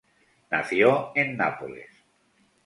Nació 0.49 1.11
en 1.13 1.37
Nápoles. 1.37 1.91